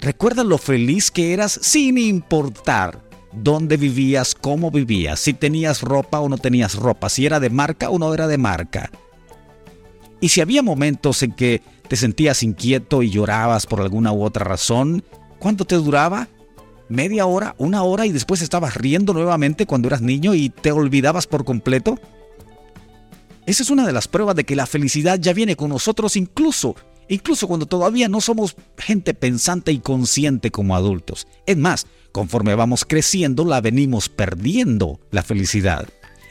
¿Recuerdas 0.00 0.46
lo 0.46 0.56
feliz 0.56 1.10
que 1.10 1.34
eras 1.34 1.60
sin 1.62 1.98
importar 1.98 3.04
dónde 3.32 3.76
vivías, 3.76 4.34
cómo 4.34 4.70
vivías, 4.70 5.20
si 5.20 5.34
tenías 5.34 5.82
ropa 5.82 6.20
o 6.20 6.30
no 6.30 6.38
tenías 6.38 6.74
ropa, 6.74 7.10
si 7.10 7.26
era 7.26 7.38
de 7.38 7.50
marca 7.50 7.90
o 7.90 7.98
no 7.98 8.14
era 8.14 8.26
de 8.28 8.38
marca. 8.38 8.90
Y 10.22 10.30
si 10.30 10.40
había 10.40 10.62
momentos 10.62 11.22
en 11.22 11.32
que 11.32 11.60
te 11.86 11.96
sentías 11.96 12.42
inquieto 12.42 13.02
y 13.02 13.10
llorabas 13.10 13.66
por 13.66 13.82
alguna 13.82 14.10
u 14.12 14.22
otra 14.22 14.46
razón, 14.46 15.04
¿cuánto 15.38 15.66
te 15.66 15.74
duraba? 15.74 16.28
¿Media 16.88 17.26
hora? 17.26 17.54
¿Una 17.58 17.82
hora 17.82 18.06
y 18.06 18.12
después 18.12 18.40
estabas 18.40 18.74
riendo 18.74 19.12
nuevamente 19.12 19.66
cuando 19.66 19.88
eras 19.88 20.00
niño 20.00 20.32
y 20.32 20.48
te 20.48 20.72
olvidabas 20.72 21.26
por 21.26 21.44
completo? 21.44 21.98
Esa 23.46 23.62
es 23.62 23.70
una 23.70 23.86
de 23.86 23.92
las 23.92 24.08
pruebas 24.08 24.36
de 24.36 24.44
que 24.44 24.56
la 24.56 24.66
felicidad 24.66 25.18
ya 25.18 25.32
viene 25.32 25.56
con 25.56 25.70
nosotros 25.70 26.16
incluso 26.16 26.76
incluso 27.08 27.46
cuando 27.46 27.66
todavía 27.66 28.08
no 28.08 28.20
somos 28.20 28.56
gente 28.78 29.14
pensante 29.14 29.72
y 29.72 29.80
consciente 29.80 30.50
como 30.50 30.76
adultos. 30.76 31.26
Es 31.46 31.56
más, 31.56 31.86
conforme 32.12 32.54
vamos 32.54 32.84
creciendo, 32.84 33.44
la 33.44 33.60
venimos 33.60 34.08
perdiendo 34.08 35.00
la 35.10 35.22
felicidad. 35.22 35.88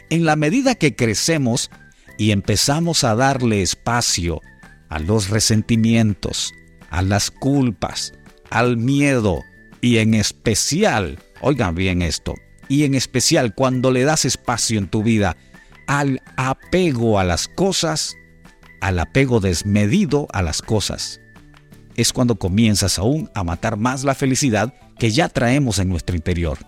En 0.09 0.25
la 0.25 0.35
medida 0.35 0.75
que 0.75 0.95
crecemos 0.95 1.69
y 2.17 2.31
empezamos 2.31 3.03
a 3.03 3.15
darle 3.15 3.61
espacio 3.61 4.41
a 4.89 4.99
los 4.99 5.29
resentimientos, 5.29 6.53
a 6.89 7.01
las 7.01 7.31
culpas, 7.31 8.13
al 8.49 8.77
miedo 8.77 9.41
y 9.81 9.97
en 9.97 10.13
especial, 10.13 11.19
oigan 11.41 11.75
bien 11.75 12.01
esto, 12.01 12.35
y 12.67 12.83
en 12.83 12.95
especial 12.95 13.55
cuando 13.55 13.91
le 13.91 14.03
das 14.03 14.25
espacio 14.25 14.79
en 14.79 14.87
tu 14.87 15.03
vida 15.03 15.37
al 15.91 16.21
apego 16.37 17.19
a 17.19 17.25
las 17.25 17.49
cosas, 17.49 18.15
al 18.79 18.97
apego 18.97 19.41
desmedido 19.41 20.25
a 20.31 20.41
las 20.41 20.61
cosas. 20.61 21.19
Es 21.97 22.13
cuando 22.13 22.37
comienzas 22.37 22.97
aún 22.97 23.29
a 23.35 23.43
matar 23.43 23.75
más 23.75 24.05
la 24.05 24.15
felicidad 24.15 24.73
que 24.97 25.11
ya 25.11 25.27
traemos 25.27 25.79
en 25.79 25.89
nuestro 25.89 26.15
interior. 26.15 26.59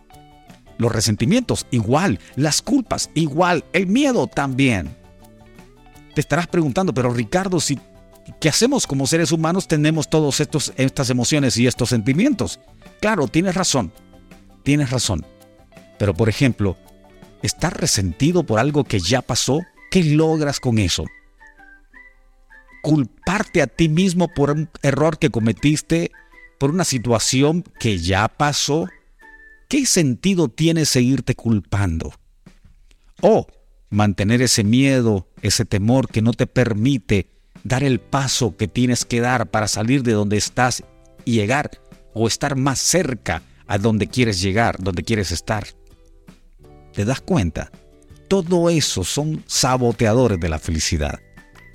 Los 0.78 0.92
resentimientos 0.92 1.66
igual, 1.72 2.20
las 2.36 2.62
culpas 2.62 3.12
igual, 3.14 3.64
el 3.72 3.88
miedo 3.88 4.28
también. 4.28 4.94
Te 6.14 6.20
estarás 6.20 6.48
preguntando, 6.48 6.94
pero 6.94 7.14
Ricardo, 7.14 7.62
si 7.62 7.80
¿qué 8.42 8.50
hacemos 8.50 8.86
como 8.86 9.08
seres 9.08 9.32
humanos 9.32 9.70
tenemos 9.70 10.10
todas 10.10 10.42
estas 10.42 11.10
emociones 11.10 11.56
y 11.56 11.66
estos 11.66 11.88
sentimientos? 11.88 12.60
Claro, 13.00 13.30
tienes 13.30 13.56
razón. 13.56 13.94
Tienes 14.64 14.90
razón. 14.90 15.26
Pero 15.98 16.14
por 16.14 16.28
ejemplo, 16.28 16.76
¿estás 17.44 17.74
resentido 17.74 18.44
por 18.44 18.60
algo 18.60 18.84
que 18.84 19.00
ya 19.00 19.22
pasó? 19.22 19.62
¿Qué 19.92 20.04
logras 20.04 20.60
con 20.60 20.80
eso? 20.80 21.06
culparte 22.84 23.62
a 23.62 23.68
ti 23.68 23.88
mismo 23.88 24.28
por 24.28 24.52
un 24.52 24.70
error 24.82 25.18
que 25.18 25.30
cometiste, 25.30 26.12
por 26.60 26.70
una 26.70 26.84
situación 26.84 27.64
que 27.80 27.98
ya 27.98 28.28
pasó, 28.28 28.90
¿qué 29.70 29.86
sentido 29.86 30.50
tiene 30.50 30.86
seguirte 30.86 31.34
culpando? 31.34 32.14
O 33.22 33.48
mantener 33.90 34.42
ese 34.42 34.66
miedo, 34.66 35.30
ese 35.42 35.64
temor 35.64 36.10
que 36.10 36.22
no 36.22 36.34
te 36.34 36.46
permite 36.46 37.30
dar 37.64 37.86
el 37.86 38.02
paso 38.02 38.58
que 38.58 38.68
tienes 38.68 39.06
que 39.06 39.22
dar 39.22 39.50
para 39.50 39.70
salir 39.70 40.04
de 40.04 40.12
donde 40.12 40.36
estás 40.36 40.84
y 41.24 41.36
llegar 41.36 41.72
o 42.14 42.28
estar 42.28 42.58
más 42.58 42.80
cerca 42.80 43.44
a 43.66 43.78
donde 43.78 44.08
quieres 44.08 44.42
llegar, 44.42 44.84
donde 44.84 45.04
quieres 45.04 45.32
estar. 45.32 45.68
¿Te 46.94 47.06
das 47.06 47.22
cuenta? 47.22 47.72
Todo 48.28 48.70
eso 48.70 49.04
son 49.04 49.44
saboteadores 49.48 50.40
de 50.40 50.50
la 50.50 50.60
felicidad 50.60 51.20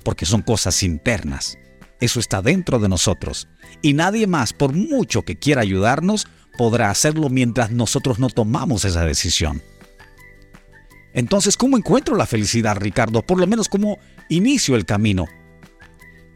porque 0.03 0.25
son 0.25 0.41
cosas 0.41 0.81
internas. 0.83 1.57
Eso 1.99 2.19
está 2.19 2.41
dentro 2.41 2.79
de 2.79 2.89
nosotros. 2.89 3.47
Y 3.81 3.93
nadie 3.93 4.27
más, 4.27 4.53
por 4.53 4.73
mucho 4.73 5.23
que 5.23 5.37
quiera 5.37 5.61
ayudarnos, 5.61 6.27
podrá 6.57 6.89
hacerlo 6.89 7.29
mientras 7.29 7.71
nosotros 7.71 8.19
no 8.19 8.29
tomamos 8.29 8.85
esa 8.85 9.05
decisión. 9.05 9.61
Entonces, 11.13 11.57
¿cómo 11.57 11.77
encuentro 11.77 12.15
la 12.15 12.25
felicidad, 12.25 12.77
Ricardo? 12.77 13.21
Por 13.21 13.39
lo 13.39 13.47
menos, 13.47 13.67
¿cómo 13.67 13.97
inicio 14.29 14.75
el 14.75 14.85
camino? 14.85 15.25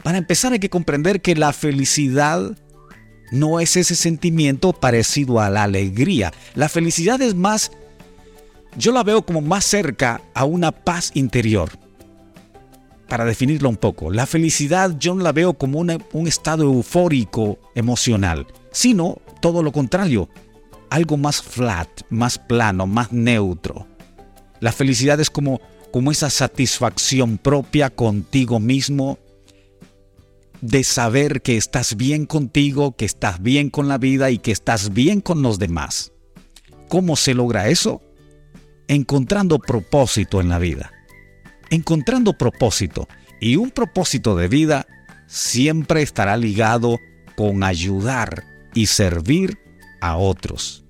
Para 0.03 0.17
empezar, 0.17 0.51
hay 0.51 0.59
que 0.59 0.69
comprender 0.69 1.21
que 1.21 1.35
la 1.35 1.53
felicidad 1.53 2.57
no 3.31 3.59
es 3.59 3.77
ese 3.77 3.95
sentimiento 3.95 4.73
parecido 4.73 5.39
a 5.39 5.49
la 5.49 5.63
alegría. 5.63 6.33
La 6.55 6.69
felicidad 6.69 7.21
es 7.21 7.35
más, 7.35 7.71
yo 8.77 8.91
la 8.91 9.03
veo 9.03 9.23
como 9.23 9.41
más 9.41 9.65
cerca 9.65 10.21
a 10.33 10.45
una 10.45 10.71
paz 10.71 11.11
interior 11.13 11.69
para 13.07 13.25
definirlo 13.25 13.69
un 13.69 13.77
poco, 13.77 14.09
la 14.09 14.25
felicidad 14.25 14.95
yo 14.97 15.13
no 15.13 15.23
la 15.23 15.31
veo 15.31 15.53
como 15.53 15.79
un 15.79 16.27
estado 16.27 16.63
eufórico 16.63 17.59
emocional, 17.75 18.47
sino 18.71 19.19
todo 19.39 19.61
lo 19.61 19.71
contrario, 19.71 20.29
algo 20.89 21.17
más 21.17 21.41
flat, 21.41 21.89
más 22.09 22.39
plano, 22.39 22.87
más 22.87 23.11
neutro. 23.11 23.85
La 24.61 24.71
felicidad 24.71 25.19
es 25.19 25.29
como, 25.29 25.61
como 25.91 26.11
esa 26.11 26.29
satisfacción 26.29 27.37
propia 27.37 27.91
contigo 27.91 28.59
mismo, 28.59 29.19
de 30.61 30.83
saber 30.83 31.41
que 31.41 31.57
estás 31.57 31.97
bien 31.97 32.25
contigo, 32.25 32.95
que 32.95 33.05
estás 33.05 33.43
bien 33.43 33.69
con 33.69 33.89
la 33.89 33.97
vida 33.97 34.31
y 34.31 34.39
que 34.39 34.51
estás 34.51 34.93
bien 34.93 35.19
con 35.19 35.41
los 35.41 35.59
demás. 35.59 36.13
¿Cómo 36.87 37.15
se 37.15 37.33
logra 37.33 37.67
eso? 37.67 38.01
Encontrando 38.87 39.59
propósito 39.59 40.41
en 40.41 40.49
la 40.49 40.59
vida 40.59 40.91
encontrando 41.73 42.33
propósito. 42.33 43.07
Y 43.39 43.55
un 43.55 43.71
propósito 43.71 44.35
de 44.35 44.47
vida 44.47 44.87
siempre 45.27 46.01
estará 46.01 46.37
ligado 46.37 46.99
con 47.35 47.63
ayudar 47.63 48.45
y 48.73 48.85
servir 48.85 49.57
a 49.99 50.17
otros, 50.17 50.85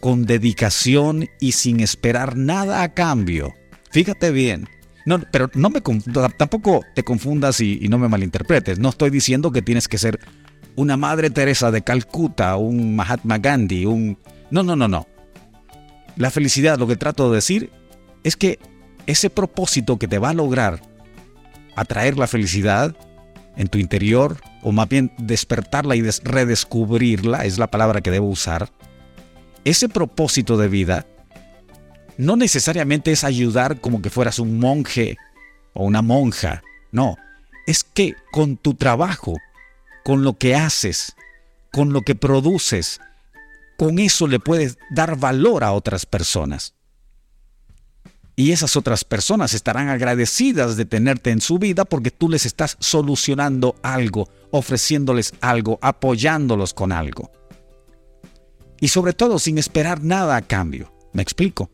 con 0.00 0.26
dedicación 0.26 1.28
y 1.40 1.52
sin 1.52 1.80
esperar 1.80 2.36
nada 2.36 2.82
a 2.82 2.94
cambio. 2.94 3.54
Fíjate 3.90 4.30
bien. 4.30 4.68
No, 5.06 5.20
pero 5.30 5.50
no 5.54 5.70
me 5.70 5.80
tampoco 6.36 6.82
te 6.94 7.02
confundas 7.02 7.60
y, 7.60 7.78
y 7.80 7.88
no 7.88 7.98
me 7.98 8.08
malinterpretes. 8.08 8.78
No 8.78 8.90
estoy 8.90 9.08
diciendo 9.08 9.52
que 9.52 9.62
tienes 9.62 9.88
que 9.88 9.96
ser 9.96 10.20
una 10.76 10.98
Madre 10.98 11.30
Teresa 11.30 11.70
de 11.70 11.82
Calcuta, 11.82 12.56
un 12.56 12.94
Mahatma 12.94 13.38
Gandhi, 13.38 13.86
un... 13.86 14.18
No, 14.50 14.62
no, 14.62 14.76
no, 14.76 14.86
no. 14.86 15.06
La 16.18 16.30
felicidad, 16.30 16.78
lo 16.78 16.88
que 16.88 16.96
trato 16.96 17.30
de 17.30 17.36
decir, 17.36 17.70
es 18.24 18.36
que 18.36 18.58
ese 19.06 19.30
propósito 19.30 19.98
que 19.98 20.08
te 20.08 20.18
va 20.18 20.30
a 20.30 20.34
lograr 20.34 20.82
atraer 21.76 22.18
la 22.18 22.26
felicidad 22.26 22.96
en 23.56 23.68
tu 23.68 23.78
interior, 23.78 24.36
o 24.62 24.72
más 24.72 24.88
bien 24.88 25.12
despertarla 25.16 25.94
y 25.94 26.02
redescubrirla, 26.02 27.44
es 27.44 27.58
la 27.58 27.68
palabra 27.68 28.00
que 28.00 28.10
debo 28.10 28.26
usar, 28.26 28.70
ese 29.64 29.88
propósito 29.88 30.56
de 30.56 30.68
vida 30.68 31.06
no 32.16 32.34
necesariamente 32.36 33.12
es 33.12 33.22
ayudar 33.22 33.80
como 33.80 34.02
que 34.02 34.10
fueras 34.10 34.40
un 34.40 34.58
monje 34.58 35.16
o 35.72 35.84
una 35.84 36.02
monja, 36.02 36.62
no, 36.90 37.16
es 37.66 37.84
que 37.84 38.16
con 38.32 38.56
tu 38.56 38.74
trabajo, 38.74 39.36
con 40.04 40.24
lo 40.24 40.36
que 40.36 40.56
haces, 40.56 41.14
con 41.72 41.92
lo 41.92 42.02
que 42.02 42.16
produces, 42.16 43.00
con 43.78 44.00
eso 44.00 44.26
le 44.26 44.40
puedes 44.40 44.76
dar 44.90 45.16
valor 45.16 45.62
a 45.62 45.72
otras 45.72 46.04
personas. 46.04 46.74
Y 48.34 48.50
esas 48.50 48.76
otras 48.76 49.04
personas 49.04 49.54
estarán 49.54 49.88
agradecidas 49.88 50.76
de 50.76 50.84
tenerte 50.84 51.30
en 51.30 51.40
su 51.40 51.58
vida 51.58 51.84
porque 51.84 52.10
tú 52.10 52.28
les 52.28 52.44
estás 52.44 52.76
solucionando 52.80 53.76
algo, 53.82 54.28
ofreciéndoles 54.50 55.32
algo, 55.40 55.78
apoyándolos 55.80 56.74
con 56.74 56.90
algo. 56.90 57.30
Y 58.80 58.88
sobre 58.88 59.12
todo 59.12 59.38
sin 59.38 59.58
esperar 59.58 60.02
nada 60.02 60.36
a 60.36 60.42
cambio. 60.42 60.92
¿Me 61.12 61.22
explico? 61.22 61.70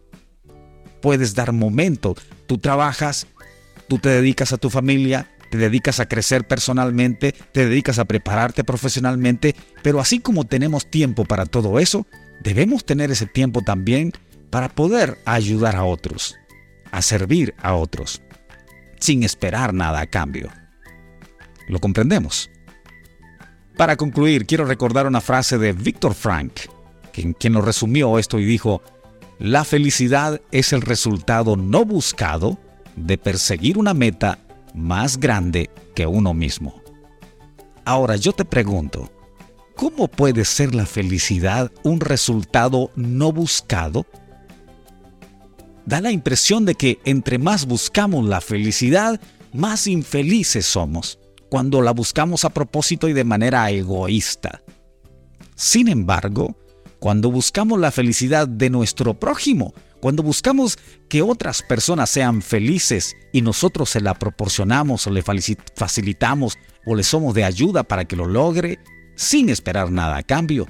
Puedes 1.01 1.35
dar 1.35 1.53
momento. 1.53 2.17
Tú 2.47 2.59
trabajas, 2.59 3.27
tú 3.89 3.99
te 3.99 4.11
dedicas 4.11 4.53
a 4.53 4.59
tu 4.59 4.69
familia, 4.69 5.34
te 5.55 5.59
dedicas 5.59 6.01
a 6.01 6.09
crecer 6.09 6.49
personalmente, 6.49 7.33
te 7.53 7.69
dedicas 7.69 8.01
a 8.01 8.07
prepararte 8.07 8.65
profesionalmente, 8.65 9.55
pero 9.85 10.01
así 10.01 10.19
como 10.19 10.43
tenemos 10.43 10.91
tiempo 10.91 11.25
para 11.25 11.47
todo 11.47 11.79
eso, 11.79 12.09
debemos 12.41 12.85
tener 12.85 13.13
ese 13.13 13.27
tiempo 13.27 13.61
también 13.61 14.11
para 14.51 14.69
poder 14.69 15.17
ayudar 15.25 15.77
a 15.77 15.85
otros 15.85 16.35
a 16.91 17.03
servir 17.03 17.55
a 17.63 17.75
otros, 17.75 18.21
sin 18.99 19.23
esperar 19.23 19.73
nada 19.75 20.01
a 20.01 20.07
cambio. 20.09 20.51
¿Lo 21.69 21.79
comprendemos? 21.79 22.51
Para 23.77 23.97
concluir, 23.97 24.47
quiero 24.47 24.65
recordar 24.65 25.07
una 25.07 25.21
frase 25.21 25.57
de 25.57 25.73
Víctor 25.73 26.15
Frank, 26.15 26.53
quien, 27.13 27.33
quien 27.33 27.53
lo 27.53 27.63
resumió 27.63 28.19
esto 28.19 28.41
y 28.41 28.45
dijo, 28.45 28.83
la 29.39 29.65
felicidad 29.65 30.41
es 30.51 30.73
el 30.73 30.83
resultado 30.83 31.57
no 31.57 31.85
buscado 31.85 32.59
de 32.97 33.19
perseguir 33.19 33.79
una 33.79 33.95
meta 33.95 34.41
más 34.75 35.19
grande 35.19 35.71
que 35.95 36.07
uno 36.07 36.35
mismo. 36.35 36.83
Ahora 37.85 38.17
yo 38.17 38.33
te 38.33 38.45
pregunto, 38.45 39.11
¿cómo 39.77 40.09
puede 40.09 40.45
ser 40.45 40.75
la 40.75 40.87
felicidad 40.87 41.71
un 41.83 42.01
resultado 42.01 42.91
no 42.97 43.33
buscado? 43.33 44.07
da 45.87 46.01
la 46.01 46.11
impresión 46.11 46.65
de 46.65 46.75
que 46.75 46.99
entre 47.05 47.39
más 47.39 47.67
buscamos 47.67 48.27
la 48.27 48.41
felicidad, 48.41 49.21
más 49.53 49.87
infelices 49.87 50.67
somos, 50.67 51.19
cuando 51.49 51.83
la 51.83 51.93
buscamos 51.93 52.45
a 52.45 52.51
propósito 52.51 53.09
y 53.09 53.13
de 53.13 53.25
manera 53.25 53.71
egoísta. 53.71 54.63
Sin 55.55 55.89
embargo, 55.89 56.57
cuando 56.99 57.31
buscamos 57.31 57.79
la 57.79 57.91
felicidad 57.91 58.49
de 58.49 58.71
nuestro 58.71 59.15
prójimo, 59.15 59.75
cuando 60.05 60.23
buscamos 60.23 60.79
que 61.09 61.23
otras 61.23 61.63
personas 61.63 62.11
sean 62.11 62.43
felices 62.43 63.17
y 63.33 63.41
nosotros 63.41 63.89
se 63.89 64.03
la 64.03 64.13
proporcionamos 64.13 65.07
o 65.07 65.11
le 65.11 65.23
facilitamos 65.23 66.59
o 66.85 66.95
le 66.95 67.03
somos 67.03 67.33
de 67.35 67.43
ayuda 67.43 67.85
para 67.85 68.05
que 68.05 68.15
lo 68.15 68.27
logre, 68.27 68.79
sin 69.15 69.49
esperar 69.49 69.91
nada 69.91 70.19
a 70.19 70.23
cambio, 70.23 70.69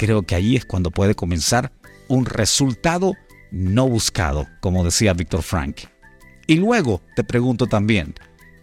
creo 0.00 0.22
que 0.22 0.34
ahí 0.34 0.56
es 0.56 0.64
cuando 0.64 0.90
puede 0.90 1.14
comenzar 1.14 1.70
un 2.08 2.26
resultado 2.26 3.14
no 3.52 3.88
buscado, 3.88 4.48
como 4.60 4.82
decía 4.82 5.12
Víctor 5.12 5.44
Frank. 5.44 5.82
Y 6.48 6.56
luego 6.56 7.02
te 7.14 7.22
pregunto 7.22 7.68
también, 7.68 8.14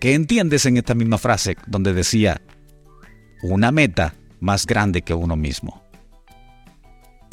¿qué 0.01 0.15
entiendes 0.15 0.65
en 0.65 0.75
esta 0.75 0.95
misma 0.95 1.17
frase 1.17 1.55
donde 1.65 1.93
decía 1.93 2.41
una 3.41 3.72
meta 3.72 4.15
más 4.41 4.65
grande 4.65 5.01
que 5.01 5.13
uno 5.13 5.38
mismo? 5.38 5.83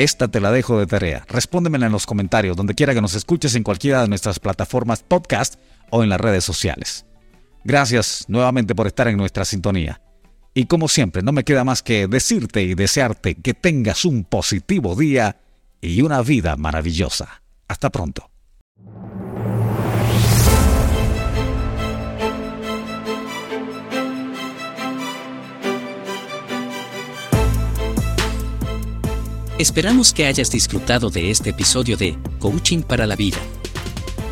Esta 0.00 0.28
te 0.28 0.40
la 0.40 0.50
dejo 0.50 0.78
de 0.78 0.86
tarea. 0.86 1.26
Respóndemela 1.28 1.84
en 1.84 1.92
los 1.92 2.06
comentarios, 2.06 2.56
donde 2.56 2.74
quiera 2.74 2.94
que 2.94 3.02
nos 3.02 3.14
escuches 3.14 3.54
en 3.54 3.62
cualquiera 3.62 4.00
de 4.00 4.08
nuestras 4.08 4.40
plataformas 4.40 5.02
podcast 5.02 5.56
o 5.90 6.02
en 6.02 6.08
las 6.08 6.18
redes 6.18 6.42
sociales. 6.42 7.04
Gracias 7.64 8.24
nuevamente 8.26 8.74
por 8.74 8.86
estar 8.86 9.08
en 9.08 9.18
nuestra 9.18 9.44
sintonía. 9.44 10.00
Y 10.54 10.64
como 10.64 10.88
siempre, 10.88 11.20
no 11.20 11.32
me 11.32 11.44
queda 11.44 11.64
más 11.64 11.82
que 11.82 12.06
decirte 12.06 12.62
y 12.62 12.74
desearte 12.74 13.34
que 13.34 13.52
tengas 13.52 14.06
un 14.06 14.24
positivo 14.24 14.96
día 14.96 15.42
y 15.82 16.00
una 16.00 16.22
vida 16.22 16.56
maravillosa. 16.56 17.42
Hasta 17.68 17.90
pronto. 17.90 18.30
Esperamos 29.60 30.14
que 30.14 30.24
hayas 30.24 30.50
disfrutado 30.50 31.10
de 31.10 31.30
este 31.30 31.50
episodio 31.50 31.98
de 31.98 32.16
Coaching 32.38 32.80
para 32.80 33.06
la 33.06 33.14
Vida. 33.14 33.36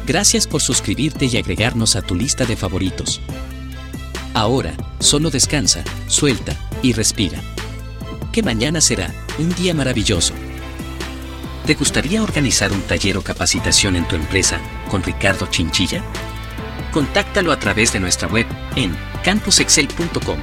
Gracias 0.06 0.46
por 0.46 0.62
suscribirte 0.62 1.26
y 1.26 1.36
agregarnos 1.36 1.96
a 1.96 2.00
tu 2.00 2.14
lista 2.14 2.46
de 2.46 2.56
favoritos. 2.56 3.20
Ahora, 4.32 4.72
solo 5.00 5.28
descansa, 5.28 5.84
suelta 6.06 6.56
y 6.82 6.94
respira. 6.94 7.42
Que 8.32 8.42
mañana 8.42 8.80
será 8.80 9.12
un 9.38 9.54
día 9.54 9.74
maravilloso. 9.74 10.32
¿Te 11.66 11.74
gustaría 11.74 12.22
organizar 12.22 12.72
un 12.72 12.80
taller 12.80 13.18
o 13.18 13.22
capacitación 13.22 13.96
en 13.96 14.08
tu 14.08 14.16
empresa 14.16 14.58
con 14.90 15.02
Ricardo 15.02 15.46
Chinchilla? 15.48 16.02
Contáctalo 16.90 17.52
a 17.52 17.58
través 17.58 17.92
de 17.92 18.00
nuestra 18.00 18.28
web 18.28 18.46
en 18.76 18.96
campusexcel.com 19.24 20.38